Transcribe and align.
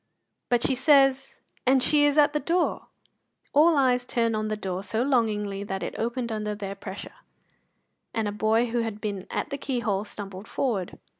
"But 0.49 0.63
she 0.65 0.73
says 0.73 1.41
and 1.63 1.83
she 1.83 2.05
is 2.05 2.17
at 2.17 2.33
the 2.33 2.39
door!" 2.39 2.87
All 3.53 3.77
eyes 3.77 4.03
turned 4.03 4.35
on 4.35 4.47
the 4.47 4.57
door 4.57 4.81
so 4.81 5.03
longingly 5.03 5.63
that 5.63 5.83
it 5.83 5.93
opened 5.99 6.31
under 6.31 6.55
their 6.55 6.73
pressure, 6.73 7.13
and 8.11 8.27
a 8.27 8.31
boy 8.31 8.71
who 8.71 8.79
had 8.79 8.99
been 8.99 9.27
at 9.29 9.51
the 9.51 9.59
keyhole 9.59 10.05
stumbled 10.05 10.47
forward. 10.47 10.97